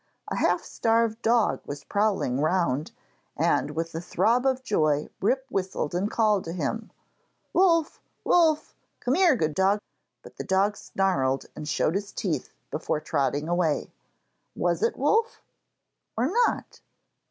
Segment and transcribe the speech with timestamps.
[0.29, 2.91] A half starved dog was prowling round,
[3.37, 6.89] and with a throb of joy Rip whistled and called to him,
[7.53, 8.73] 'Wolf, Wolf!
[8.99, 9.79] Come here, good dog!'
[10.23, 13.91] but the dog snarled and showed his teeth before trotting away.
[14.55, 15.43] Was it Wolf,
[16.17, 16.81] or not?